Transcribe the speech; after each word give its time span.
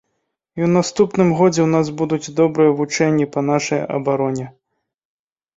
І 0.59 0.59
ў 0.59 0.69
наступным 0.77 1.29
годзе 1.41 1.59
ў 1.63 1.67
нас 1.75 1.87
будуць 1.99 2.33
добрыя 2.39 2.71
вучэнні 2.79 3.29
па 3.37 3.45
нашай 3.51 3.85
абароне. 3.99 4.47